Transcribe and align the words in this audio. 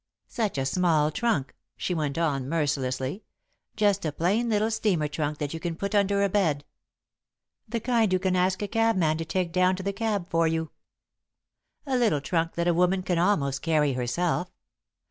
"Such 0.29 0.57
a 0.57 0.65
small 0.65 1.11
trunk," 1.11 1.53
she 1.77 1.93
went 1.93 2.17
on, 2.17 2.49
mercilessly. 2.49 3.23
"Just 3.75 4.03
a 4.03 4.11
plain 4.11 4.49
little 4.49 4.71
steamer 4.71 5.07
trunk 5.07 5.37
that 5.37 5.53
you 5.53 5.59
can 5.59 5.75
put 5.75 5.93
under 5.93 6.23
a 6.23 6.27
bed. 6.27 6.65
The 7.69 7.81
kind 7.81 8.11
you 8.11 8.17
can 8.17 8.35
ask 8.35 8.63
a 8.63 8.67
cabman 8.67 9.19
to 9.19 9.25
take 9.25 9.51
down 9.51 9.75
to 9.75 9.83
the 9.83 9.93
cab 9.93 10.27
for 10.27 10.47
you. 10.47 10.71
A 11.85 11.97
little 11.99 12.19
trunk 12.19 12.55
that 12.55 12.67
a 12.67 12.73
woman 12.73 13.03
can 13.03 13.19
almost 13.19 13.61
carry 13.61 13.93
herself! 13.93 14.49